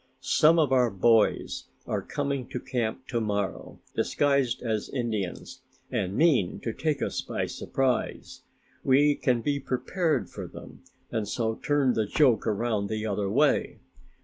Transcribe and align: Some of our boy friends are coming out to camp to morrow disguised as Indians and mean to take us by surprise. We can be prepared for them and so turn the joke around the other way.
Some 0.23 0.57
of 0.57 0.71
our 0.71 0.89
boy 0.89 1.35
friends 1.35 1.69
are 1.85 2.01
coming 2.01 2.45
out 2.45 2.49
to 2.49 2.59
camp 2.59 3.05
to 3.09 3.21
morrow 3.21 3.79
disguised 3.95 4.63
as 4.63 4.89
Indians 4.89 5.61
and 5.91 6.15
mean 6.15 6.59
to 6.61 6.73
take 6.73 7.03
us 7.03 7.21
by 7.21 7.45
surprise. 7.45 8.41
We 8.83 9.13
can 9.13 9.41
be 9.43 9.59
prepared 9.59 10.27
for 10.27 10.47
them 10.47 10.81
and 11.11 11.27
so 11.27 11.53
turn 11.53 11.93
the 11.93 12.07
joke 12.07 12.47
around 12.47 12.87
the 12.87 13.05
other 13.05 13.29
way. 13.29 13.77